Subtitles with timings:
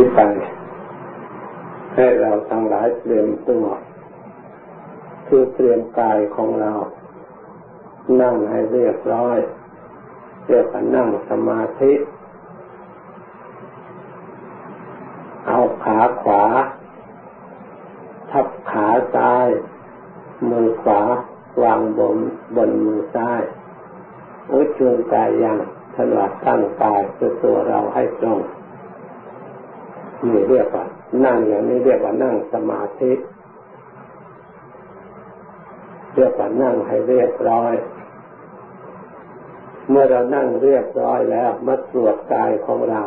[0.00, 0.20] นี้ไป
[1.94, 3.64] ให้เราทั้งหลายเตรียมตัว
[5.26, 6.72] คือเตรียมกายของเรา
[8.20, 9.38] นั่งให้เรียบร้อย
[10.48, 11.92] เรียกว่านั่งสมาธิ
[15.46, 16.44] เอาขาขวา
[18.30, 19.48] ทับขาซ้าย
[20.50, 21.02] มือขวา
[21.62, 22.16] วางบน
[22.56, 23.42] บนมือซ้าย
[24.52, 25.58] อุจุงกายยัง
[25.94, 28.40] ถนัดตั้งกายคือตัวเราให้ตรง
[30.26, 30.84] นี่เรียกว่า
[31.24, 33.12] นั่งอย่างนี้เรียกว่านั่งสมาธิ
[36.14, 37.74] เรียกว่านั่งให้เรียบร้อย
[39.90, 43.02] เมื่อเรานั่งเรียบร้อยแล้วมาตรวจกายของเรา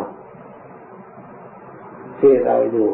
[2.20, 2.90] ที่เราอยู่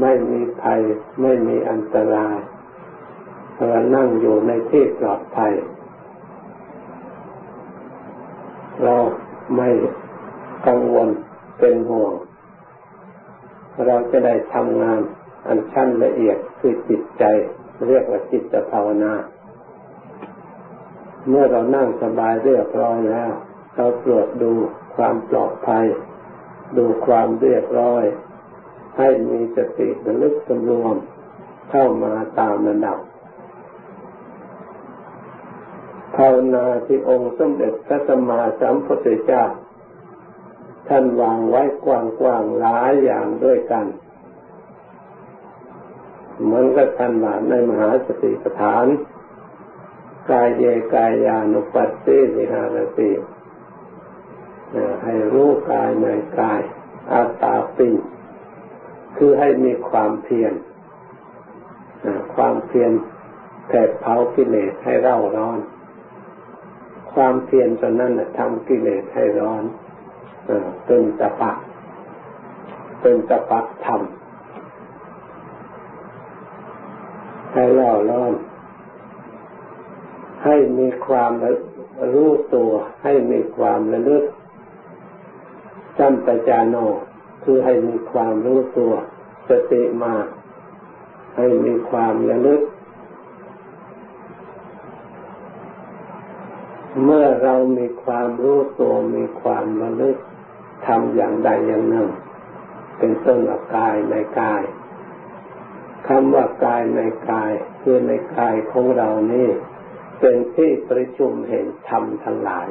[0.00, 0.80] ไม่มีภัย
[1.22, 2.36] ไม่มีอันตราย
[3.68, 5.52] เรานั่งอยู่ในที่ปลอดภัย
[8.82, 8.94] เรา
[9.56, 9.68] ไม่
[10.66, 11.08] กังวล
[11.58, 12.12] เป็นห่วง
[13.86, 15.00] เราจะได้ทำงาน
[15.46, 17.24] อันชั้นละเอียดคือจิตใจ
[17.88, 19.12] เรียกว่าจิตภาวนา
[21.28, 23.30] เมื่อเรานั่งสบายเรียบร้อยแล้ว
[23.76, 24.52] เราตรวจดู
[24.96, 25.86] ความปลอดภัย
[26.76, 28.04] ดูความเรียบร้อย
[28.98, 30.96] ให้มีสติระลึกสำรวม
[31.70, 32.98] เข้ามาตามระดับ
[36.16, 39.44] ภาวนาที่องค์สมเด็จพระสัมมาสัมพุทธเจ้า
[40.88, 41.86] ท่านวางไว้ก
[42.24, 43.86] ว้างๆหลายอย่างด้วยกัน
[46.42, 48.86] เหมือนกับท่านว่าในมหาสติปัฏฐาน
[50.30, 53.10] กายเยกายานุปัสสิวิหารติ
[55.04, 56.06] ให้รู้กายใน
[56.40, 56.60] กาย
[57.12, 57.90] อาตาปิ
[59.16, 60.52] คือให้มีความเพียร
[62.34, 62.92] ความเพียร
[63.68, 65.58] แผดเผากิเลสให้เร่าร้อน
[67.12, 69.62] ความเพียรตอนนั้นทำกิเลสให้ร้อน
[70.86, 71.50] เป็นตะปะ
[73.00, 74.00] เป็นตะปะธรรม
[77.52, 78.34] ให้ล่าร้อน
[80.44, 81.32] ให้มีความ
[82.14, 82.70] รู้ตัว
[83.04, 84.24] ให้มีความระลึก
[85.98, 86.76] จัมปจาโน
[87.42, 88.92] คือให้มีความรู้ตัว
[89.48, 90.14] สติมา
[91.36, 92.60] ให้มีความระลึก
[97.04, 100.16] เมื่อเรามีความรู้ตัวมีความระลึก
[100.86, 102.08] ทำอย่างใดอย่างหนึ่ง
[102.98, 104.62] เป็นต้นว่ากายในกาย
[106.08, 109.48] คำว่ากายในกายคือในกายของเรานี่
[110.20, 112.68] เป็นที่ประชุมเห็นธรรมทั้งหลาย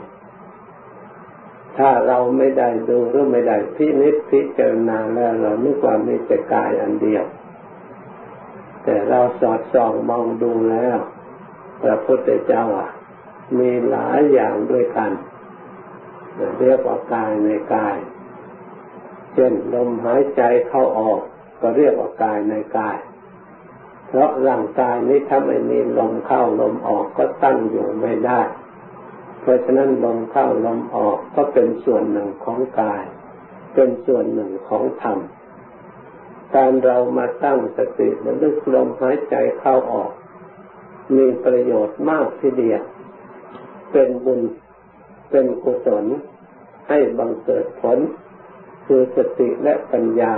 [1.78, 7.26] ถ้าเราไม่ได้ดูหรือไม่ได้พินิจพิจารณาแล้วเรานึกว่ามีแต่กายอันเดียว
[8.84, 10.98] แต่เราสอดส่องมองดูแล้ว
[11.82, 12.66] พระพุทธเจ้า
[13.60, 15.12] มีหลายอย่างด้วยกัน
[16.60, 17.98] เรียกว่ากายในกาย
[19.34, 21.22] เช่นลมหายใจเข้าออก
[21.62, 22.98] ก็เรียกว่ากายในกาย
[24.08, 28.42] เพราะร่างกายนี้ถ้าไม่มีลมเข้าลมออกก็ตั้งอยู่ไม่ได้
[29.42, 33.04] เพราะฉะนั้นลมเข้าลมออกก็เป็นส่วนหนึ่งของกาย
[33.74, 35.20] เป็นส่วนหนึ่งของธรรม
[36.56, 40.12] การเรามาตั้งสติระลึกลมหายใจเข้าออก
[41.16, 42.82] มีประโยชน์มากทีเดียว
[43.92, 44.42] เป็นบุญ
[45.34, 46.06] เป็นกุศล
[46.88, 47.98] ให้บังเกิดผล
[48.86, 50.34] คือสติและปัญญา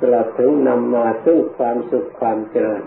[0.00, 2.82] ตลอดถึงนำมาซึ่งความสุขความเจริญ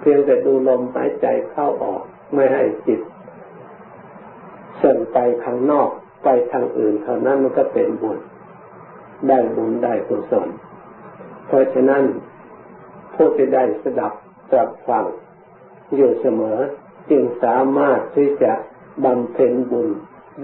[0.00, 2.02] เพียงแต่ดูลมหายใจเข้าออก
[2.34, 3.00] ไม่ให้จิต
[4.82, 5.88] ส่งไปข้างนอก
[6.24, 8.18] ไปทางอื่นเท่านั้นมันก็เป็นบุญ
[9.28, 10.48] ได้บุญได้กุศล
[11.46, 12.02] เพราะฉะนั้น
[13.14, 14.12] ผู้ที่ได้สดับ
[14.50, 15.04] ตรับฟัง
[15.96, 16.58] อยู่เสมอ
[17.10, 18.52] จึงสามารถที่จะ
[19.04, 19.88] บำเพ็ญบุญ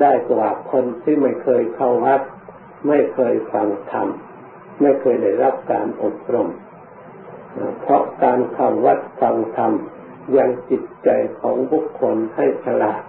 [0.01, 2.21] ได้กว่าคนที่ไม่เคยเข้าวัด
[2.89, 4.09] ไม่เคยฟังธรรม
[4.81, 6.49] ไม่เคยได้รับการอบรม
[7.81, 9.73] เพราะการเข้าวัดฟังธรรม
[10.37, 11.09] ยังจิตใจ
[11.41, 13.03] ของบุคคลให้ฉลาด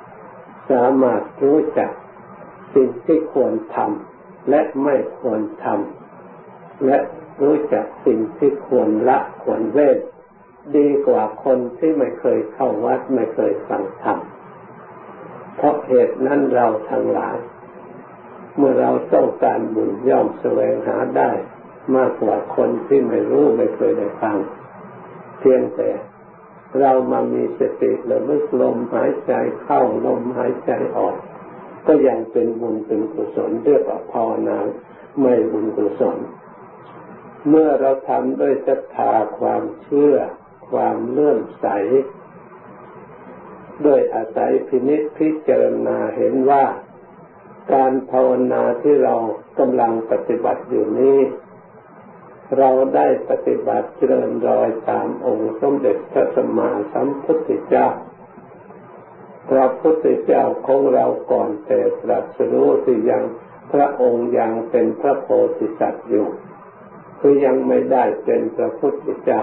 [0.72, 1.92] สามารถรู้จัก
[2.74, 6.98] สิ่งที่ควรทำและไม่ควรทำและ
[7.44, 9.98] รู้จักสิ่งที่ควรละควรเว้น
[10.76, 14.18] ดีกว่าคนที่ไม่เคยเข้าวัดไม่เคยฟังธรรม
[15.56, 17.38] เพราะเหตุนั้นเราทั้งหลาย
[18.58, 21.32] เมื่อเราต้องการบุญย่อมแสวงหาได้
[21.96, 24.38] มากกว่าคนที่ไม่รู้ไม่เคยได้ฟัง
[25.40, 25.90] เพียงแต่
[26.80, 31.16] เรามามีสติระลึกลมหายใจเข้าลมหายใจออก
[31.88, 34.60] ก็ยังเป็นบุญเป็นกุศลเรียกว่าภาวนา
[35.22, 36.18] ไม่บุญกุศล
[37.50, 40.16] เมื่อเราทำด้วยศรัทธาความเชื่อ
[40.72, 41.68] ความเลื่อมใส
[43.84, 46.66] โดยอาศัยพินิจพิจารณาเห็นว่า
[47.74, 49.16] การภาวนาที่เรา
[49.60, 51.20] กำลังปฏิบัติอยู่นี้
[52.58, 57.88] เราได้ปฏิบัติเจริญรอยตามองค์สมเด็จพระสัมมาสัมพุทธเจ้า
[59.50, 63.24] พระพุทธเจ้าของเราก่อนแต่ตรัสรู้ที่ยัง
[63.74, 65.28] พระองค์ยังเป็นพระโพ
[65.58, 66.28] ธิสัตว์อยู่
[67.20, 69.42] คือยังไม่ได้เป็นพระพุทธเจ้า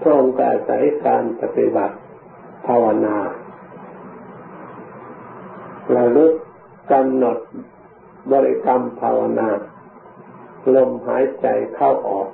[0.00, 1.96] พระองค์อาศัยการปฏิบัติ
[2.66, 3.16] ภาวนา
[5.96, 6.32] ระลึก
[6.92, 7.38] กำหนด
[8.32, 9.48] บริกรรมภาวนา
[10.74, 12.28] ลมหายใจเข้าออก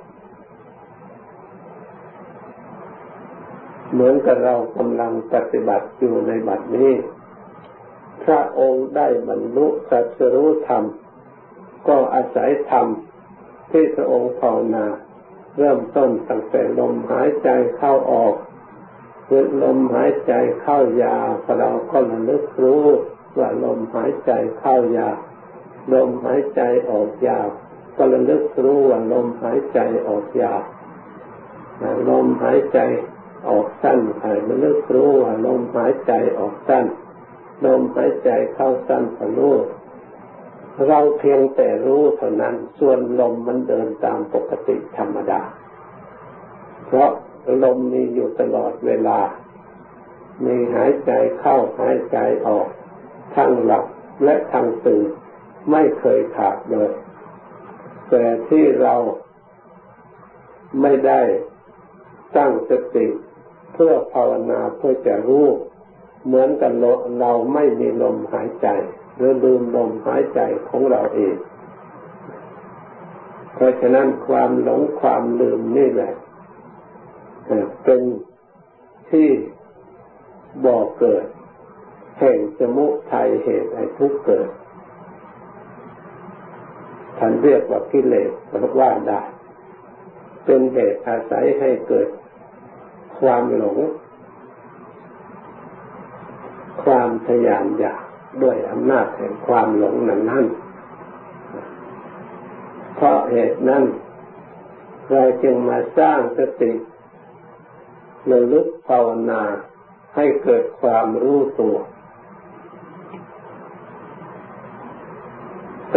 [3.91, 6.91] เหมือนกับเรากำลังปฏิบัติอยู่ในบัดนี้
[8.23, 10.83] พระองค์ได้บรรลุสัจรู้ธรรม
[11.87, 12.87] ก็อาศัยธรรม
[13.71, 14.85] ที่พระองค์ภาวนา
[15.57, 18.33] เริ่มต้นตั้งแต่ลมหายใจเข้าออก
[19.31, 21.29] เมื่อลมหายใจเข้ายาว
[21.59, 22.85] เราก็ระลึกรู้
[23.37, 25.17] ว่าลมหายใจเข้ายาว
[25.93, 26.61] ลมหายใจ
[26.91, 27.47] ออกยาว
[27.97, 30.61] ก็ระลึกรู้ว่าลมหายใจออกยาว
[32.09, 32.79] ลมหายใจ
[33.49, 36.85] ออกสั้นให้ระลึกรู้ว่าลมหายใจออกสั้น
[37.65, 39.55] ลมหายใจเข้าสั้นก็รู้
[40.87, 45.41] เราเพียงแต่รู้เท่านั้น ส่วนลมมันเดินตามปกติธรรมดา
[46.85, 47.11] เพราะ
[47.63, 49.19] ลมมีอยู่ตลอดเวลา
[50.45, 52.17] มีหายใจเข้าหายใจ
[52.47, 52.67] ออก
[53.35, 53.85] ทั้งหลับ
[54.23, 55.07] และทั้งตื่น
[55.71, 56.91] ไม่เคยขาดเลย
[58.09, 58.95] แต่ที่เรา
[60.81, 61.21] ไม่ได้
[62.37, 63.07] ตั้งสติ
[63.73, 65.47] เพื่อภาวนาเพื่อจะรู้
[66.25, 66.73] เหมือนกัน
[67.21, 68.67] เราไม่มีลมหายใจ
[69.15, 70.39] หรือลืมลมหายใจ
[70.69, 71.35] ของเราเอง
[73.53, 76.13] เพราะฉะนั้นความหลงความลืมนี่แหละ
[77.83, 78.01] เป็น
[79.09, 79.29] ที่
[80.65, 81.25] บ่อเกิด
[82.17, 84.49] แห่งสมุทัยเหตุให้ทุกเกิด
[87.17, 88.31] ท่านเรียกว่ากิเลส
[88.79, 89.21] ว่าได้
[90.45, 92.07] เป็นเหตุอาศัยให้เกิด
[93.19, 93.77] ความหลง
[96.83, 98.03] ความทยานอยาก
[98.43, 100.45] ด้วยอำนาจแห่งความหลงนั้นนั้น
[102.95, 103.83] เพราะเหตุนั้น
[105.11, 106.71] เราจึงมาสร้างสติ
[108.29, 109.43] ระลึกภาวนา
[110.15, 111.77] ให้เกิดความรู้ตัว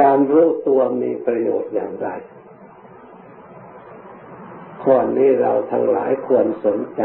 [0.00, 2.08] การรู้ตัวมีประโยชน์อย่างไร
[4.82, 7.02] ข้อนี้เราทั้งหลายควรสนใจ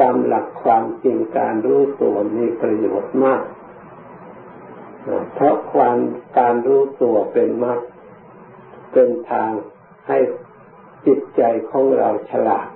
[0.00, 3.44] ตามหลักความจริงการรู้ตัวมีประโยชน์มาก
[5.34, 5.96] เพราะความ
[6.38, 7.80] การรู้ตัวเป็นมาก
[8.92, 9.50] เป็นทาง
[10.08, 10.18] ให้
[11.06, 12.68] จิตใจของเราฉลาด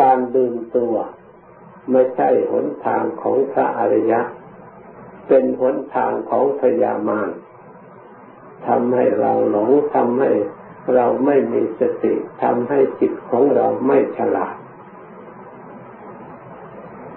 [0.00, 0.94] การดึงตัว
[1.90, 4.20] ไม่ใช่หนทางของพระอริยะ
[5.28, 7.30] เป็นหนทางของพยามาร
[8.66, 10.30] ทำให้เราหลงทำให้
[10.94, 14.56] เราไม่มีสติทำให้จิตของเราไม่ฉลาด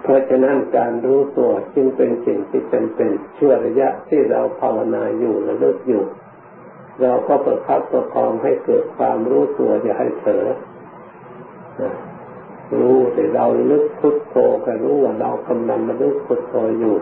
[0.02, 6.04] เพราะฉะนั้นการรู้ตัวจึงเป็นสิ่งที่จำเป็นชั่วระยะที่เราภาวนาอยู่ระเลึกอยู่
[7.02, 10.46] เราก็ประคับประคองให้เกิดความรู้ตัวอย่าให้เผลอ
[12.78, 14.34] รู้แต่เราลึกพุทโธ
[14.64, 16.96] ก็รู้ว่าเรากำลังระลึกพุทโธอยู่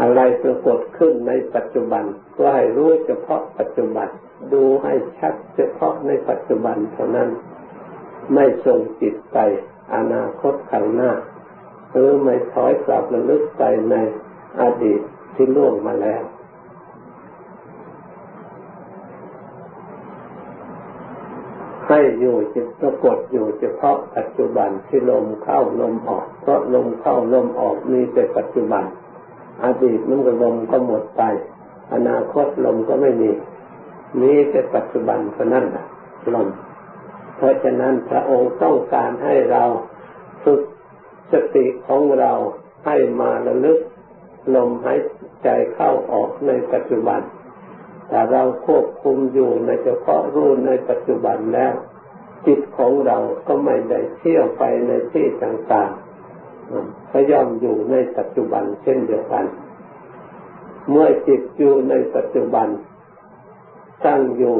[0.00, 2.04] อะไรปรากฏขึ้นในปัจจุบัน
[2.36, 4.08] ก็ให้รู้เฉพาะปัจจุบัน
[4.52, 7.28] ดูให้ชัดเฉพาะในปัจจุบันเท่านั้น
[8.34, 9.38] ไม่ส่งจิตไป
[9.94, 11.12] อนาคตข้างหน้า
[11.90, 13.96] หรือไม่ถอยกลับระลึกไปใน
[14.60, 15.00] อดีต
[15.34, 16.22] ที่ล่วงมาแล้ว
[21.88, 28.84] ให้อยู่จิตปรากฏอยู่เฉพาะปัจจุบันที่ลมเข้าลมออกเพราะลมเข้าลมออกมีแต่ปัจจุบัน
[29.64, 31.22] อดีตมันก็ลมก็หมดไป
[31.94, 33.30] อนาคตลมก็ไม่มี
[34.20, 35.64] มีแต่ปัจจุบันเท่านั้น
[36.34, 36.48] ลม
[37.36, 39.64] เพราะฉะนั้นพระองค์ต้องการให้เรา
[40.44, 40.60] ฝึก
[41.32, 42.32] สติของเรา
[42.86, 43.78] ให้มาระลึก
[44.54, 44.98] ลมหาย
[45.44, 47.20] ใจเข้าออกในปัจจุบัน
[48.14, 51.72] แต่เราควบคุมอยู่ในเฉพาะรู้ในปัจจุบันแล้ว
[52.46, 55.90] จิตของเราก็ไม่ได้เที่ยวไปในที่ต่าง
[57.10, 59.44] ก็ย่อมอยู่ในปัจจุบันเช่นเดียวกัน
[60.90, 62.68] เมื่อจิตอยู่ในปัจจุบัน
[64.06, 64.56] ตั้งอยู่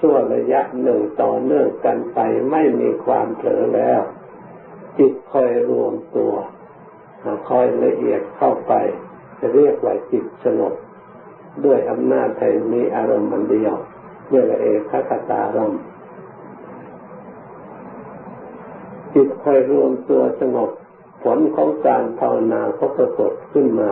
[0.00, 2.18] ชั่วระยะหนึ่งต่อเนื่องกันไป
[2.50, 4.00] ไม่มีความเผลอแล้ว
[4.98, 6.34] จิตคอยรวมตัว
[7.48, 8.72] คอยละเอียดเข้าไป
[9.38, 10.74] จะเรียกว่าจิตสงบ
[11.64, 13.74] ด้วยอำนาจแห่งมีอารมณ์มันเดียว
[14.30, 15.72] เรียกว่าเอกคตารม
[19.14, 20.70] จิตคอยรวมตัวสงบ
[21.22, 23.90] ผลของการภาวนาก็ปรากฏขึ้นมา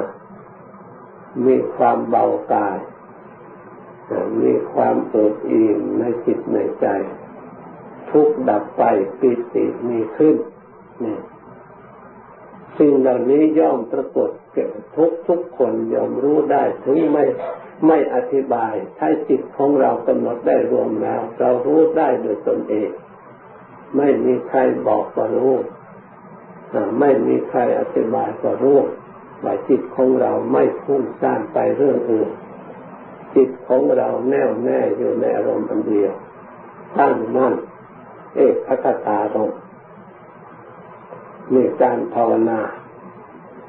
[1.46, 2.78] มีความเบากาย
[4.42, 6.86] มีความเอิบอิ่มในจิตในใจ
[8.10, 8.82] ทุกดับไป
[9.20, 10.36] ปิติมีขึ้น
[11.04, 11.16] นี่
[12.78, 17.24] สิ่งเหล่านี้ย่อมปรากฏเกิดทุกทุกคนยอมรู้ได้ถึงไม่
[17.86, 22.90] ไม่อธิบายถ้าจิตของเรากำหนดได้รวมแล้ว เรารู้ได้โดยตนเอง
[23.96, 25.54] ไม่มีใครบอกก็รู้
[27.00, 28.78] ไม่มีใครอธิบายก็รู้
[29.44, 32.30] ว่าจิตของเราไม่พุ่งซ่านไปเรื่องอื่น
[33.34, 36.12] จิตของเราแน่วแน่อยู่ในอารมณ์อันเดียว
[36.98, 37.54] ตั้งมั่น
[38.36, 38.54] เอก
[38.84, 39.52] คตารม
[41.54, 42.60] มีการภาวนา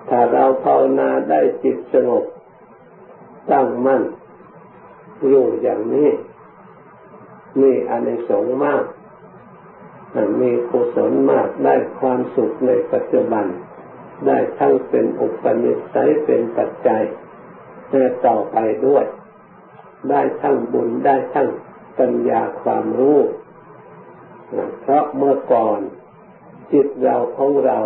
[0.09, 2.25] ถ้าเราภาวนาได้จิตสงบ
[3.51, 4.03] ตั้งมั่น
[5.27, 6.09] อยู่อย่างนี้
[7.61, 8.83] มีอานิสงส์มาก
[10.41, 13.45] มีกุศลมากได้ความสุขในปัจจุบัน
[14.27, 17.03] ได้ทั้งเป็นอุปนิสัยเป็นปัจจัย
[17.89, 18.57] แต่ต่อไป
[18.87, 19.05] ด้วย
[20.09, 21.49] ได้ทั้งบุญได้ทั้ง
[21.99, 23.19] ปัญญาความรู้
[24.81, 25.79] เพราะเมื่อก่อน
[26.73, 27.77] จิตเราของเรา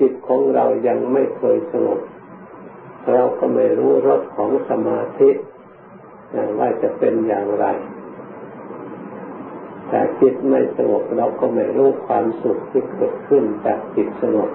[0.00, 2.00] จิตของเรายังไม่เคยสงบ
[3.12, 5.30] เราก็ไม่รู้รสของสมาธิ
[6.58, 7.66] ว่าจะเป็นอย่างไร
[9.88, 14.50] แต่จิตไม่สงบเราก็ไม่รู้ความสุขที่เกิดขึ้นจากจิตสงบ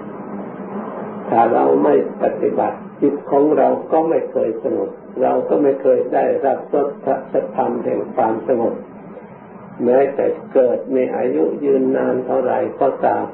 [1.28, 4.90] ถ้าเราไม่ปฏิบัติ จิตของเราก็ไม่เคยสงบ
[5.22, 8.74] เราก็ไม่เคยได้รับรสพระธรรมแห่งความสงบ
[9.84, 13.24] แม้แต่เกิดมีอายุยืนนานเท่าไรก็ตาม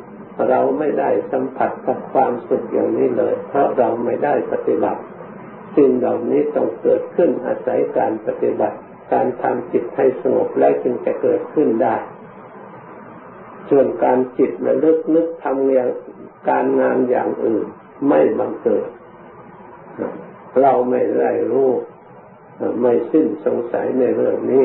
[0.48, 5.02] เราไม่ได้สัมผัสกับความสุขอย่างนี้เลย เพราะเราไม่ได้ปฏิบัติ
[5.76, 8.76] สิ่งเหล่านี้ต้องเกิดขึ้นอาศัยการปฏิบัติ
[9.12, 11.96] การทำจิตให้สงบแล้วจึงจะเกิดขึ้นได้
[13.70, 15.90] ส่วนการจิตระลึกนึกทำอย่าง
[16.50, 17.66] การงานอย่างอื่น
[18.08, 18.88] ไม่บังเกิด
[20.60, 21.70] เราไม่ได้รู้
[22.80, 24.64] ไม่สิ้นสงสัยในเรื่องนี้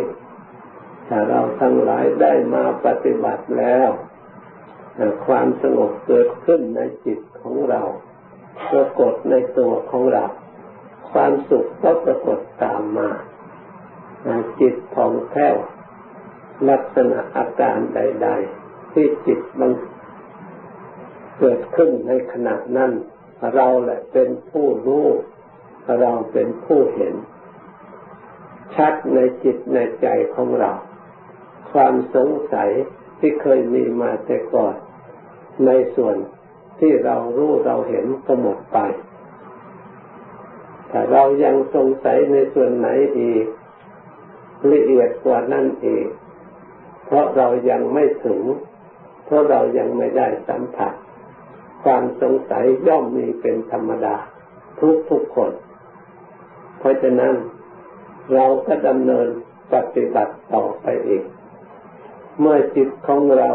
[1.08, 3.90] ถ้าเราทั้งหลายได้มาปฏิบัติแล้ว
[5.26, 7.82] ความสงบเกิดขึ้นในจิตของเรา
[8.72, 10.26] ปรากฏในตัวของเรา
[11.12, 13.10] ความสุขก็ปรากฏตามมา
[14.60, 15.56] จิตผ่องแผ้ว
[16.70, 18.30] ลักษณะอาการใด
[18.62, 19.72] ๆ ที่จิตมัน
[21.40, 22.92] เกิดขึ้นในขณะนั้น
[23.56, 25.08] เราแหละเป็นผู้รู้
[26.00, 27.16] เราเป็นผู้เห็น
[28.76, 30.72] ชัดในจิตในใจของเรา
[31.72, 32.70] ความสงสัย
[33.20, 34.76] ที่เคยมีมาแต่ก่อน
[35.66, 36.16] ในส่วน
[36.80, 38.80] ที่เรารู้เราเห็นก็หมดไป
[40.90, 42.88] แต่เรายังสงสัยในส่วนไหน
[43.20, 43.46] อีก
[44.72, 46.08] ละเอียดกว่านั่นอีก
[47.06, 48.42] เพราะเรายังไม่ถึง
[49.26, 50.94] เพราะเรายังไม่ได้สัมผัส
[51.84, 54.16] ความสงสัยย่อมมีเป็นธรรมดา
[54.80, 55.52] ทุกทุกคน
[56.80, 57.36] เพราะฉะนั้น
[58.34, 59.28] เราก็ดำเนิน
[59.74, 61.24] ปฏิบัติต่อไปอีก
[62.40, 63.50] เมื่อจิตของเรา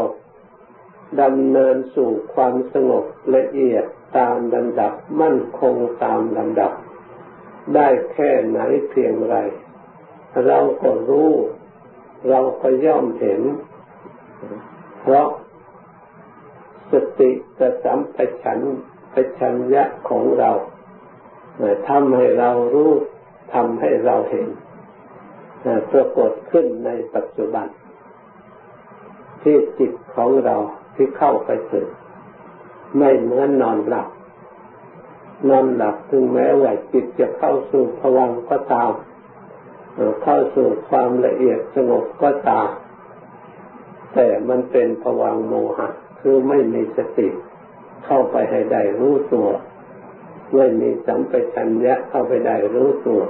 [1.21, 3.05] ดำเนินสู่ความสงบ
[3.35, 3.85] ละเอียด
[4.17, 6.71] ตามลำดับมั่นคงตามลำดับ
[7.75, 9.35] ได้แค่ไหนเพียงไร
[10.45, 11.31] เราก็รู้
[12.29, 13.41] เราก็ย่อมเห็น
[15.01, 15.27] เพราะ
[16.91, 18.59] สติกระสัมปชัญ
[19.13, 20.51] ปชัญญะของเรา
[21.89, 22.91] ทำให้เรารู้
[23.53, 24.47] ทำให้เราเห็น
[25.91, 27.67] ปรากฏขึ้นในปัจจุบัน
[29.41, 30.55] ที่จิตของเรา
[30.95, 31.87] ที่เข้าไปถึง
[32.97, 34.07] ไม่เหมือนนอนหลับ
[35.49, 38.91] นอนหลับถึงแม้ว่าจิตจะเข้าสู่ภวังก็ตาม
[40.23, 42.69] เข้าสู่ความละเอียดสงบก็ตาม
[44.13, 45.87] แต่มันเป็นภวังโมหะ
[46.19, 47.27] คือไม่มีสติ
[48.05, 49.49] เข้าไปให้ได้รู้ตัว
[50.55, 53.21] ไม่มีสัมปชัญญะเข้าไปได้รู้ตัว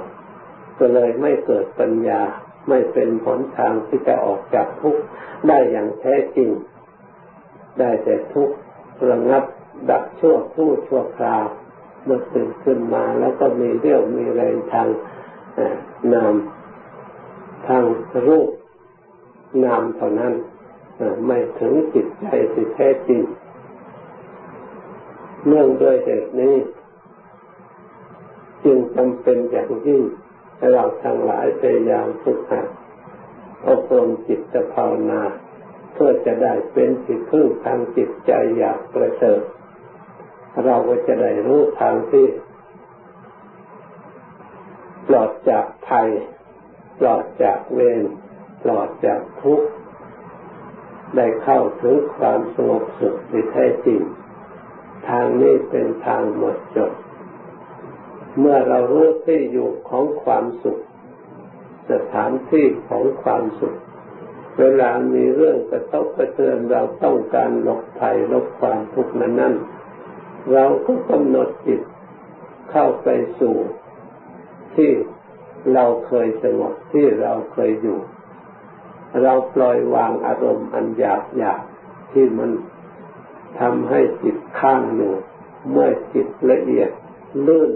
[0.78, 2.22] ก็เลยไม่เกิดปัญญา
[2.68, 5.02] ไม่เป็นผลทางที่จะออกจากทุกข์
[5.48, 6.50] ได้อย่างแท้จริง
[7.78, 8.56] ได้แต่ทุกข์
[9.10, 9.44] ระงับ
[9.90, 11.44] ดับชั่วผู้ชั่วคราว
[12.04, 14.88] เมื่อตื่นขึ้นมาแล้วก็มีเรี่ยวมีแรงทาง
[16.12, 16.34] นาม
[17.68, 17.84] ทาง
[18.26, 18.50] รูป
[19.64, 20.34] นามเท่านั้น
[21.26, 23.22] ไม่ถึงจิตใจที่แท้จริง
[25.46, 26.56] เนื่องด้วยเหตุนี้
[28.64, 30.02] จึงจำเป็นอย่างยิ่ง
[30.56, 32.66] ให้เราทั้งหลายพยายามฝึกหัด
[33.68, 35.22] อบรมจิตภาวนา
[35.96, 39.40] เพื่อจะได้เป็นที่พึ่งทางจิตใจอยากประเสริฐ
[40.64, 42.26] เราก็จะได้รู้ทางที่
[45.08, 46.08] ปลอดจากภัย
[47.00, 48.02] ปลอดจากเวร
[48.62, 49.68] ปลอดจากทุกข์
[51.16, 54.00] ได้เข้าถึงความสงบสุขที่แท้จริง
[55.08, 56.92] ทางนี้เป็นทางหมดจด
[58.38, 60.78] เมื่อเรารู้ที่อยู่ของความสุข
[61.90, 63.76] สถานที่ของความสุข
[64.58, 69.54] เวลามีเรื่องกระทบกระเทือนเราต้องการหลบภัยลบความทุกข์นั้นนั่น
[70.52, 71.80] เราก็กำหนดจิต
[72.70, 73.08] เข้าไป
[73.40, 73.56] สู่
[74.74, 74.90] ที่
[75.74, 77.98] เราเคยสงบที่เราเคยอยู่
[79.22, 81.62] เราปล่อยวางอารมณ์อันหยาบหยาบ
[82.12, 82.50] ที่มัน
[83.60, 85.12] ทำให้จิตข้างอยู่
[85.70, 86.90] เมื่อจิตละเอียด
[87.46, 87.70] ลื่น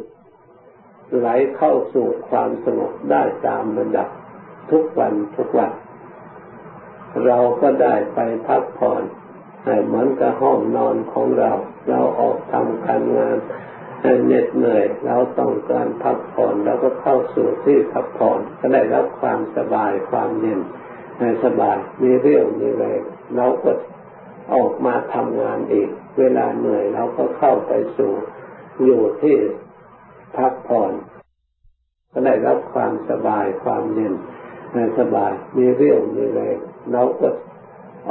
[1.17, 4.09] ไหลเข้าสู่ความสงบได้ตามระดับ
[4.71, 5.71] ทุกวันทุกวัน
[7.27, 9.03] เราก็ได้ไปพักผ่อน
[9.87, 11.53] เหมือนกับห้องนอนของเรา
[11.89, 13.37] เราออกทำการงาน
[14.25, 20.61] เหน็ดเหนื่อยเราต้องการพักผ่อนเราก็เข้าสู่ที่พักผ่อนก็ได้รับความสบายความเย็น
[21.45, 23.01] สบายมีเรี่ยวมีแรง
[23.37, 23.71] เราก็
[24.55, 25.89] ออกมาทำงานอีก
[26.19, 28.13] เวลาเหนื่อยเราก็เข้าไปสู่
[28.85, 29.37] อยู่ที่
[30.37, 30.93] พักผ่อน
[32.13, 34.15] ก็ได้รับความสบายความเย็น
[34.99, 36.59] สบายมีเรี่ยวมีแรง
[36.93, 37.29] เราก็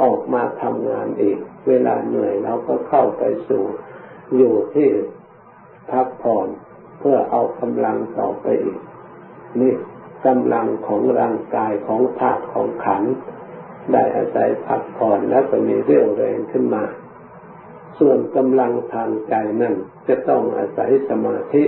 [0.02, 3.64] ออกมาทำงานอีก เวลาเหนื่อยเราก็เข้าไปสู่
[4.36, 4.88] อยู่ที่
[5.90, 6.48] พักผ่อน
[6.98, 8.80] เพื่อเอากำลังต่อไปอีก
[9.60, 9.74] นี่
[10.26, 13.02] กำลังของร่างกายของธาตุของขัน
[13.92, 16.84] ได้อาศัยพักผ่อนแล้วก็มีเรี่ยวแรงขึ้นมา
[17.98, 19.74] ส่วนกำลังทางใจนั่น
[20.08, 21.64] จะต้องอาศัยสมาธิ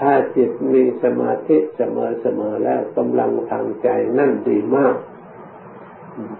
[0.00, 4.96] ถ้าจิตมีสมาธิเสมอเสมอแล้วกำลังทางใจนั่นดีมาก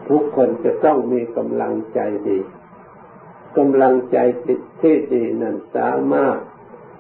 [0.09, 2.39] ทุกคนจะต้องมีกำลังใจดี
[3.59, 6.39] กำลังใจจิตที่ดีนั้นสามารถ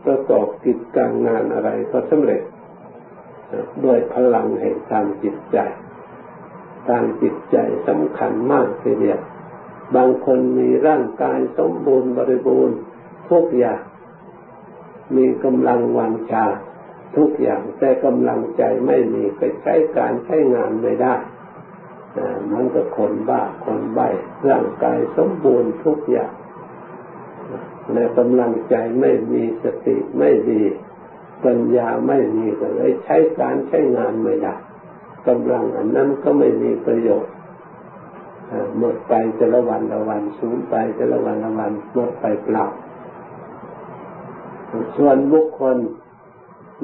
[0.06, 2.42] ประกอบกิจการงานอะไรก็สำเร็จ
[3.84, 5.58] ด้วยพลังแห่งทางจิตใจ
[6.88, 7.56] ทางจิตใจ
[7.88, 9.20] สำคัญมากทีเดียว
[9.96, 12.76] บางคนมีร่างกายสมบูรณ์บริบูรณ์
[13.30, 13.80] ทุกอย่าง
[15.16, 16.46] มีกำลังวังชา
[17.16, 21.14] ทุกอย่างแต่กำลังใจไม่มีไปใช้การใช้งานไม่ได้
[22.52, 24.08] มันก็คนบ้าคนใบ้
[24.48, 26.32] ร่างกายสมบูรณ์ทุกอย่าง
[27.92, 30.62] และกำลังใจไม่มีสติไม่ดี
[31.44, 34.54] ปัญญาไม่มีก็เลยใช้การใช้งานไม่ได้
[35.28, 37.32] กำลังอันนั้นก็ไม่มีประโยชน์
[38.78, 42.66] หมดไปแต่ละวันละวันสูญไปแต่ละวันละวันหมดไปเปล่า
[44.96, 45.76] ส่วนบุคคล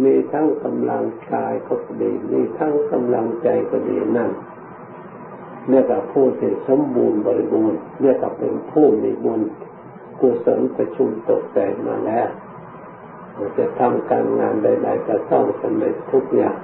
[0.04, 4.31] มีทั้งกำลังกายก็ดี มีทั้งกำลังใจก็ดีนั่น
[5.70, 9.40] เนี่ยกับผู้ที่สมบูรณ์บริบูรณ์เนี่ยกับเป็นผู้มีบุญ
[10.20, 12.28] กุศลประชุมตกแต่งมาแล้ว
[13.59, 16.59] จะทำการงานใดๆก็ต้องสำเร็จทุกอย่าง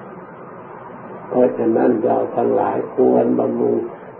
[1.28, 3.76] เพราะฉะนั้นเราทั้งหลายควรบำรุง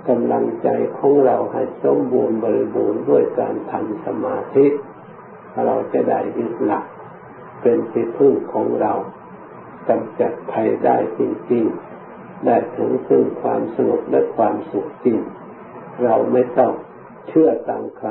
[0.08, 0.68] กำลังใจ
[0.98, 4.66] ของเราให้สมบูรณ์บริบูรณ์ด้วยการทำสมาธิ
[5.66, 6.84] เราจะได้ยึดหลัก
[7.62, 8.92] เป็นที่พึ่งของเรา
[9.88, 11.20] กำจัดภัยได้จ
[11.52, 11.85] ริง ๆ
[12.44, 15.18] ได้ถึงซึ่งความสงบและความสุขจริง
[16.02, 16.72] เราไม่ต้อง
[17.28, 18.10] เชื่อตามใคร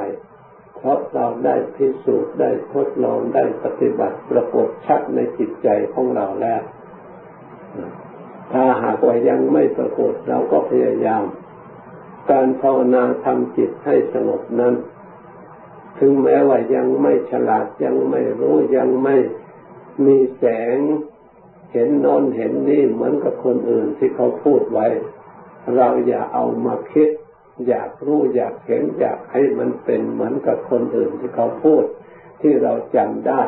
[0.76, 6.62] เพราะเราได้พิสูจน์ได้ทดลองได้ปฏิบัติประกบชัดในจิตใจของเราแล้ว
[8.52, 11.24] ถ้าหากว่ายังไม่ปรากฏเราก็พยายาม
[12.32, 14.74] การภาวนาทำจิตให้สงบนั้น
[16.00, 19.18] ถึงแม้ว่ายังไม่ฉลาดยังไม่รู้ยังไม่
[20.06, 20.78] มีแสง
[21.76, 24.88] เห็นนอนเห็นนี่เหมือนกับคนอื่นที่เขาพูดไว้
[25.76, 27.10] เราอย่าเอามาคิด
[27.68, 31.84] อยากรู้อยากเห็นอยากให้มันเป็นเหมือนกับคนอื่นที่เขาพูด
[32.42, 33.42] ที่เราจำได้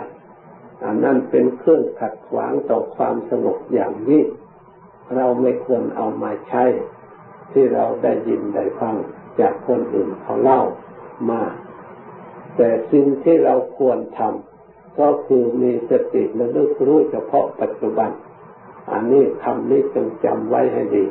[0.86, 4.24] อันนั้นเป็นเครื่องขัดขวางต่อความสงบอย่างนี้
[5.16, 6.64] เราไม่ควรเอามาใช้
[7.52, 8.96] ที่เราได้ยินได้ฟัง
[9.40, 10.62] จากคนอื่นเขาเล่า
[11.32, 11.44] มา
[12.58, 14.57] แต่สิ่งที่เราควรทำ
[15.00, 18.10] ก็คือมีสติและลึกรู้เฉพาะปัจจุบัน
[18.92, 21.06] อันนี้คำนี้จงจำไว้ให้ดี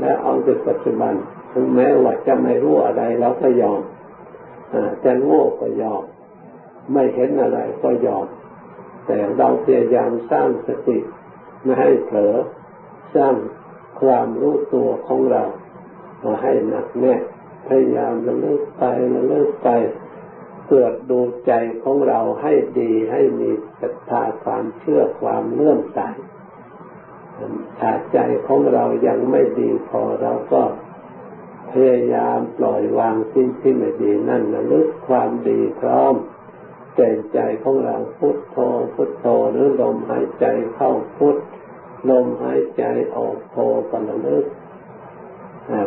[0.00, 1.14] และเอาในปัจจุบัน
[1.52, 3.80] ถึงแม้ว่าจะไม่รู้อะไรเราก็ยอม
[5.04, 6.02] จะโง่ก็ยอม
[6.92, 8.26] ไม่เห็นอะไรก็ยอม
[9.06, 10.98] แต่เราพยายามสร้างสติ
[11.62, 12.34] ไม่ให้เผลอ
[13.14, 13.34] สร้าง
[14.00, 15.42] ความรู้ตัวของเรา
[16.24, 17.14] มาให้หนักแน่
[17.66, 18.82] พยายามระลึกไป
[19.14, 19.68] ระลึกไป
[20.70, 21.52] เกิดดูใจ
[21.82, 26.00] ของเราให้ดีให้มีศรัทธาความเชื่อความเลื่อมใส
[27.78, 30.62] ถ้าใจของเรายังไม่ดีพอเราก็
[31.70, 36.14] พยายามปล่อยวางสิ่งที่ไม่ดีนั่นระลึกความดีพร้อม
[36.96, 38.56] แต่ใจของเราพุทโธ
[38.94, 41.36] พุทโธหรือลมหายใจเข้าพุท
[42.10, 42.84] ลมหายใจ
[43.16, 43.56] ออกโธ
[43.90, 44.44] ก็ระลึก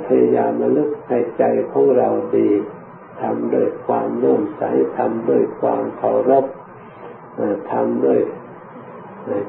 [0.08, 2.50] พยายามระลึกให้ใจของเราดี
[3.22, 4.64] ทำด้วยความนุ่มใส
[4.98, 6.46] ทำด้วยความเคารพ
[7.72, 8.20] ทำด้วย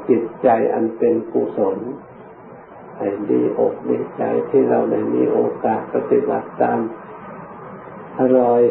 [0.09, 1.79] จิตใจอันเป็นกุศล
[2.97, 6.79] ให้ดีอกดีใจที่เราได้มีโอกาสปฏิบัติตาม
[8.37, 8.63] รอย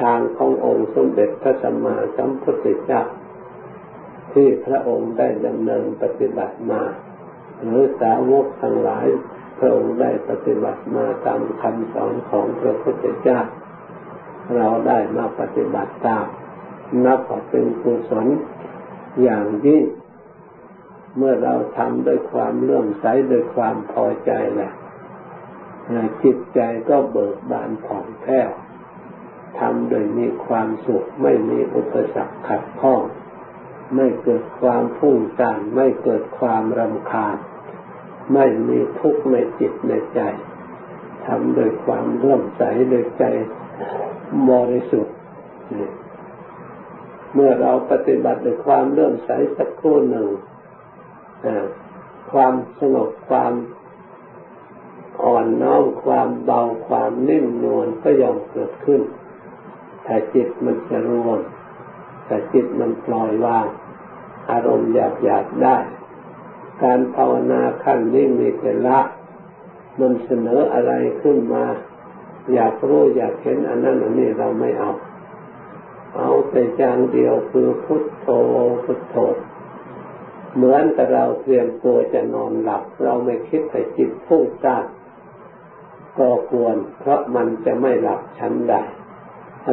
[0.00, 3.02] ทางขององค์สมเด็จพระสัมมาสัมพุทธเจ้า
[4.32, 6.82] ที่พระองค์ได้ดำเนินปฏิบัติมา
[7.62, 9.06] หรือสาวกทั้งหลาย
[9.58, 13.40] พระองค์ได้ปฏิบัติมาตามคำสอนของพระพุทธเจ้า
[14.56, 16.26] เราได้มาปฏิบัติตาม
[17.04, 18.26] นับว่าเป็นกุศล
[19.22, 19.84] อย่างยิ่ง
[21.16, 24.72] เมื่อเราทำด้วยความเลื่อมใสด้วยความพอใจแหละ
[26.22, 28.50] จิตใจก็เบิกบานผ่องแผ้ว
[29.58, 33.02] ทำโดยมีความสุขไม่มีอุปสรรคขัดข้อง
[33.94, 37.36] ไม่เกิดความพุ่งซ่านไม่เกิดความรำคาญ
[38.34, 40.20] ไม่มีทุกข์ในจิตในใจ
[41.26, 43.24] ทำโดยความเลื่อมใสโดยใจ
[44.50, 45.14] บริสุทธิ์
[47.34, 50.28] เมื่อเราปฏิบัติด้วยความเลื่อมใสสักครู่หนึ่ง
[52.32, 53.52] ความสงบความ
[55.24, 59.00] อ่อนน้อมความเบาความนิ่มนวลก็ย่อมเกิดขึ้น
[60.06, 61.40] ถ้าจิตมันจะรวม
[62.26, 63.66] ถ้าจิตมันปล่อยวาง
[64.50, 65.76] อารมณ์หยาบหยาบได้
[66.82, 68.98] การภาวนาขั้นนี้มีแต่ละ
[70.00, 71.64] มันเสนออะไรขึ้นมา
[72.54, 74.92] อยากรู้อยากเห็นอันนั้นอันนี้เราไม่เอา
[76.16, 78.28] เอาแต่อย่างเดียวคือพุทโธ
[78.84, 79.16] พุทโธ
[80.56, 84.84] เหมือนกับเราเตรียมตัวจะนอนหลับ เราไม่คิดแต่จิตพุ่งซ่าน
[86.18, 88.74] ก็ควร เพราะมันจะไม่หลับชั้นใด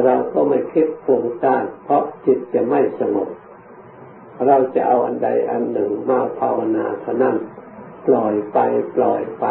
[0.04, 3.28] เราก็ไม่คิดฟุ้งซ่านเพราะจิตจะไม่สงบ
[4.46, 7.36] เราจะเอาอันใดอันหนึ่งมาภาวนาเท่านั้น
[8.06, 8.58] ปล่อยไป
[8.96, 9.46] ปล่อยไป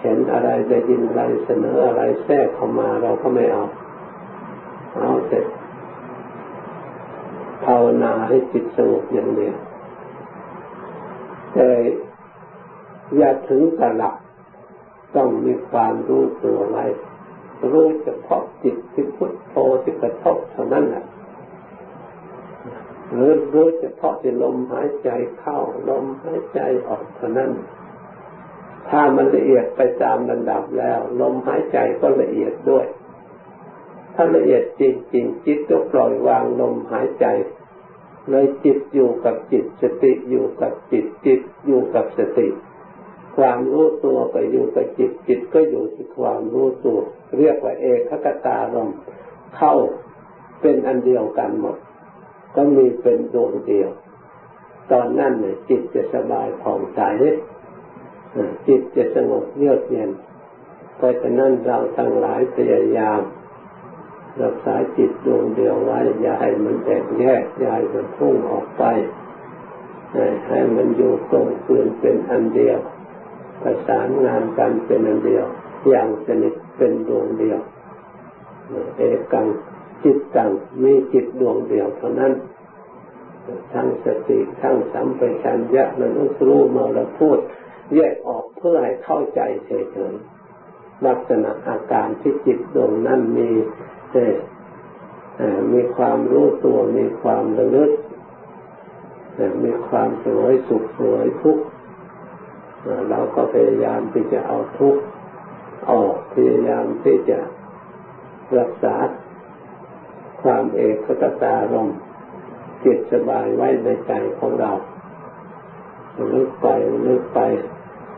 [0.00, 3.64] เห็นอะไรได้ยินอะไรเสนออะไรแทรกเข้ามาเราก็ไม่เอา
[5.00, 5.44] เอาเสร็จ
[7.64, 9.56] ภาวนาให้จิตสงบอย่างเดียว
[11.52, 11.68] แต่
[13.16, 14.14] อย่าถึงกับหลับ
[15.16, 16.84] ต้องมีความรู้ตัวไว้
[17.72, 21.04] รู้เฉพาะจิตที่พุทโธที่กระทบเท่านั้นแหละ
[23.10, 25.58] หรือรู้เฉพาะที่ลมหายใจเข้า
[25.88, 27.50] ลมหายใจออกเท่านั้น
[28.90, 32.86] ถ้ามันละเอียดไปตามระดับแล้ว ลมหายใจก็ละเอียดด้วย
[34.14, 34.82] ถ้าละเอียดจ
[35.14, 37.26] ริงๆจิตก็ปล่อยวางลมหายใจ
[38.30, 42.48] เลยจิตอยู่กับจิตสติอยู่กับจิตจิตอยู่กับสติ
[43.36, 46.98] ความรู้ตัวไปอยู่กับจิตจิตก็อยู่ที่ความรู้ตัว
[47.38, 48.88] เรียกว่าเอกคตาลม
[49.56, 49.74] เข้า
[50.60, 51.76] เป็นอันเดียวกันหมด
[52.54, 53.90] ก็มีเป็นดวงเดียว
[54.92, 57.00] ตอนนั้นเนี่ยจิตจะสบายผ่องใส
[58.66, 60.10] จิตจะสงบเยือกเย็น
[60.96, 63.20] เพราะฉะนั้นเราทั้งหลายพยายาม
[64.42, 68.84] รักษาจิตดวงเดียวไว้อย่าให้มันแตกแยกอย่าให้มันพุ่งออกไป
[70.48, 72.78] ให้มันอยู่ตรงคืนเป็นอันเดียว
[73.62, 75.44] ประสานงานกันเป็นอันเดียว
[75.88, 77.60] อย่างสนิทเป็นดวงเดียว
[78.96, 79.00] เอ
[79.32, 79.46] กัง
[80.02, 80.50] จิตตัง
[80.82, 82.32] มีจิตดวงเดียวเท่านั้น
[83.72, 87.38] ทั้งสติทั้งสัมปชัญญะระลึกรู้มาเราพูด
[87.94, 93.50] แยกออกเพื่อให้เข้าใจเฉยๆลักษณะอาการที่จิตดวงนั้นมี
[95.72, 97.90] มีความรู้ตัวมีความระลึก
[99.64, 101.64] มีความสวยสุขสวยทุกข์
[103.10, 105.02] เราก็พยายามที่จะเอาทุกข์
[105.90, 107.38] ออกพยายามที่จะ
[108.58, 108.96] รักษา
[110.42, 111.08] ความเอกค
[111.42, 111.88] ตาลม
[112.84, 114.72] จิตสบายไว้ในใจของเรา
[116.32, 116.66] ลึกไป
[117.06, 117.40] ลึกไป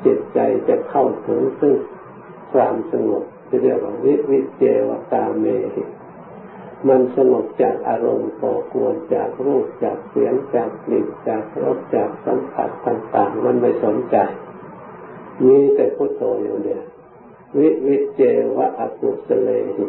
[0.04, 1.74] จิตใจจะเข้าถึงซึ่ง
[2.52, 5.84] ความสงบที่เรียกว่าวิวิเจวตาเมหิ
[6.88, 14.16] มันสงบจากอารมณ์ก่อกวนจากรูปจากเสียงจากกลิ่นจากรสจากสัมผัสต่างๆ มันไม่สนใจ
[15.46, 16.84] มีแต่พุทโธอยู่เดียว
[17.58, 18.22] วิวิเจ
[18.56, 19.86] วะอกุสเลหิ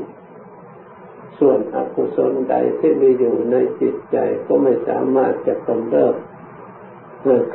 [1.39, 6.15] ส่วนอกุศลใดที่มีอยู่ในจิตใจก็ไม่สามารถจะกำเริบ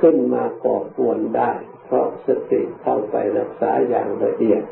[0.01, 1.53] ขึ้นมาก่อกวนได้
[1.87, 4.63] เพราะสติเข้าไปรักษาอย่างละเอียด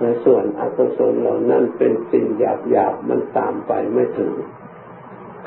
[0.00, 4.32] ในส่วนอกุศลเหล่านั้นเป็นสิ่งหยาบหยาบมันตามไปไม่ถึง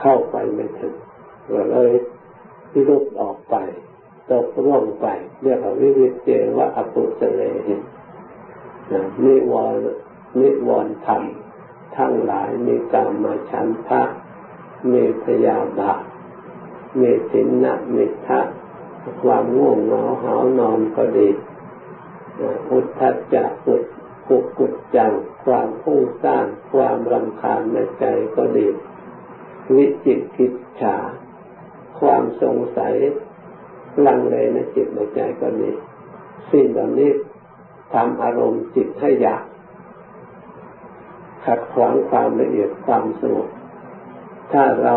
[0.02, 0.94] เข้าไปไม่ถึง
[1.54, 1.92] ก็เลย
[2.72, 3.56] พิรุษออกไป
[4.32, 5.08] ตกร่วงไป
[5.42, 7.76] เรียกว่าวิวิเจว่าอกุศเลหิ
[9.24, 9.76] นิวร
[10.40, 11.24] นิวรธรรม
[11.98, 14.02] ทั้งหลายมีกรรมมาฉันทะ
[14.92, 16.02] มีพยาบาท
[17.00, 18.40] มีสินนะมิทะ
[19.24, 21.30] ความง่วงเหงาหานอนก็ดี
[22.68, 23.84] พุทธัจจะปุต
[24.28, 25.12] กุกุจจัง
[25.46, 28.68] ความพุ่งสร้าง ความรำคาญในใจก็ดี
[29.76, 30.98] วิจิตกิจฉา
[32.00, 32.94] ความสงสัย
[34.06, 35.72] ลังเลในจิตในใจก็ดี
[36.52, 37.12] สิ่งเหล่านี้
[37.94, 39.44] ทำอารมณ์จิตให้อยาก
[41.46, 43.50] ขัดขวางความละเอียดความสงบ
[44.52, 44.96] ถ้าเรา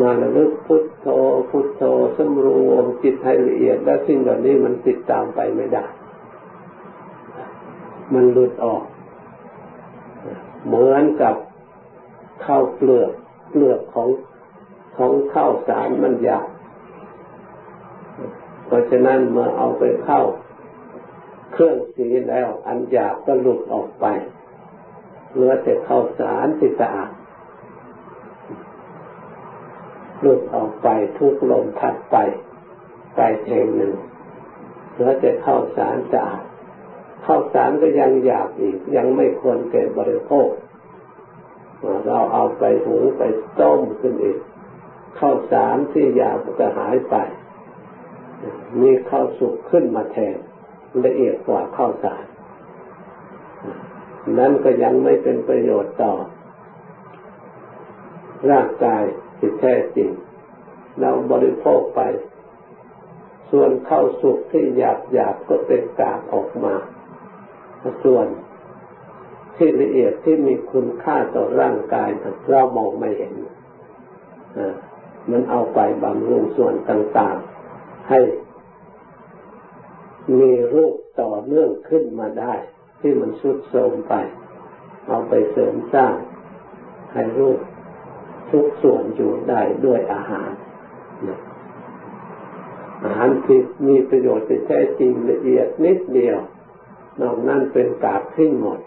[0.00, 1.06] มาระลึกพุทโธ
[1.50, 1.82] พุทโธ
[2.16, 5.84] สำรวมจิตให้ละเอียด แล้วสิ่งเหล่านี้มันติดตามไปไม่ได้
[8.14, 8.82] มันหลุดออก
[10.66, 11.34] เหมือนกับ
[12.44, 13.10] ข้าวเปลือก
[13.50, 14.08] เปลือกของ
[14.96, 16.48] ของข้าวสารมันหยาบ
[18.66, 20.20] เพราะฉะนั้นเมื่อเอาไปเข้า
[21.52, 24.06] เครื่องสีแล้ว อันหยาบก็หลุดออกไป
[25.32, 27.10] เหลือแต่ข้าวสารที่สะอาด
[30.24, 32.16] หลุดออกไปทุกลมพัดไป
[33.16, 33.94] ไปแห่งหนึ่ง
[34.92, 36.42] เหลือแต่ข้าวสารสะอาด
[37.26, 40.48] ข้าวสารก็ยังหยาบอีก ยังไม่ควรแก่บริโภค
[42.06, 43.22] เราเอาไปหุงไป
[43.60, 44.38] ต้มขึ้นอีก
[45.18, 47.16] ข้าวสารที่หยาบก็หายไป
[48.80, 50.36] มีข้าวสุกขึ้นมาแทน
[51.04, 52.24] ละเอียดกว่าข้าวสาร
[54.38, 56.12] นั้นก็ยังไม่เป็นประโยชน์ต่อ
[58.50, 59.04] ร่างกาย
[59.44, 60.10] ที่แท้จริง
[61.00, 62.00] เราบริโภคไป
[63.50, 66.74] ส่วนข้าวสุกที่หยาบหยาบก็เป็นกากออกมา
[68.04, 68.26] ส่วน
[69.56, 72.08] ที่ละเอียดที่มีคุณค่าต่อร่างกาย
[72.48, 73.34] เรามองไม่เห็น
[75.30, 78.20] มันเอาไปบำรุงส่วนต่างๆ ให้
[80.40, 82.54] มีรูปต่อเนื่องขึ้นมาได้
[83.00, 84.14] ที่มันสุดโทรมไป
[85.08, 86.14] เอาไปเสริมสร้าง
[87.12, 87.60] ให้รูป
[88.50, 90.52] ทุกส่วนอยู่ได้ด้วยอาหาร
[93.04, 96.38] อาหารที่มีประโยชน์ที่แท้จริงละเอียดนิดเดียว
[97.20, 98.80] นอกนั้นเป็นกาบทิ้งหมด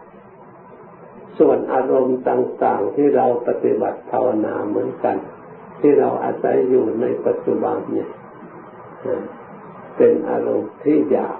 [1.39, 5.17] ส่วนอารมณ์ต่างๆที่เราปฏิบัติภาวนาเหมือนกัน
[5.79, 8.09] ที่เราอาศัยอยู่ในปัจจุบันเนี่ย
[9.97, 11.37] เป็นอารมณ์ที่อยาก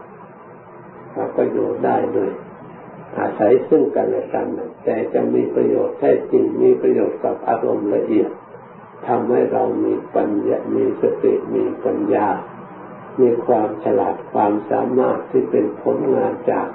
[1.14, 2.32] เราก็อยู่ได้ด้วย
[3.20, 4.48] อาศัยซึ่งกันและกัน
[4.84, 8.30] แต่จะมีประโยชน์แท้จริงมีประโยชน์กับอารมณ์ละเอียด
[9.08, 12.28] ทำให้เรามีปัญญา มีสติ มีปัญญา
[13.20, 16.68] มีความฉลาด ความสามารถที่เป็นผลงานจาก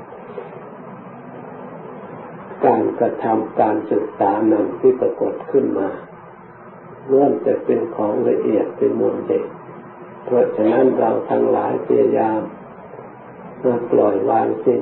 [2.67, 5.89] การกระทำการศึกษานั้นที่ปรากฏขึ้นมา
[7.11, 9.45] ล้วนแต่เป็นของละเอียดเป็นมูลเด็ก
[10.25, 12.41] เพราะฉะนั้นเราทั้งหลายพยายาม
[13.65, 14.81] มาปล่อยวางสิ่ง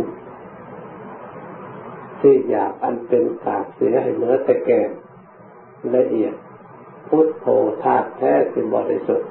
[2.20, 4.80] ที่อยากอันเป็นกาเสียให้เหลือแต่แก่
[5.96, 6.34] ละเอียด
[7.08, 7.46] พุทโธ
[7.82, 9.28] ธาตุแท้เป็นบริสุทธิ์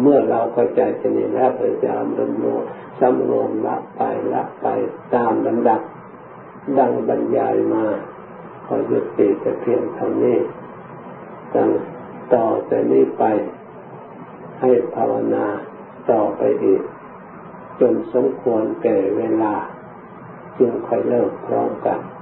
[0.00, 2.60] เมื่อเราเข้าใจชนิดแล้วพยายามดำรง
[3.00, 4.02] สำรวมละไป
[4.34, 4.66] ละไป
[5.14, 5.80] ตามลำดับ
[6.78, 7.84] ดังบรรยายมา
[8.66, 10.38] ขอหยุดติแต่เพียงเท่านี้
[11.54, 11.70] ตั้ง
[12.32, 13.24] ต่อแต่นี้ไป
[14.60, 15.46] ให้ภาวนา
[16.10, 16.82] ต่อไปอีก
[17.80, 19.54] จนสมควรแก่เวลา
[20.58, 21.98] จึงค่อยเลิกพร้อมกัน